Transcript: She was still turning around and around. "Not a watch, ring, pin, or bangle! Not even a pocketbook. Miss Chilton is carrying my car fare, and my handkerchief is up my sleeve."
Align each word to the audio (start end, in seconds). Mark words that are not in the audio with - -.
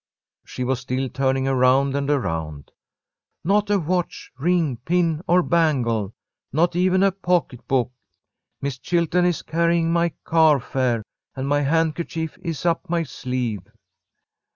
She 0.43 0.63
was 0.63 0.79
still 0.79 1.09
turning 1.09 1.47
around 1.47 1.95
and 1.95 2.09
around. 2.09 2.71
"Not 3.43 3.69
a 3.69 3.77
watch, 3.77 4.31
ring, 4.39 4.77
pin, 4.77 5.21
or 5.27 5.43
bangle! 5.43 6.15
Not 6.51 6.75
even 6.75 7.03
a 7.03 7.11
pocketbook. 7.11 7.91
Miss 8.59 8.79
Chilton 8.79 9.25
is 9.25 9.43
carrying 9.43 9.93
my 9.93 10.09
car 10.23 10.59
fare, 10.59 11.03
and 11.35 11.47
my 11.47 11.61
handkerchief 11.61 12.35
is 12.41 12.65
up 12.65 12.89
my 12.89 13.03
sleeve." 13.03 13.67